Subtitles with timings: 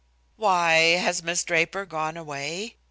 [0.35, 2.73] "Why, has Miss Draper gone away?"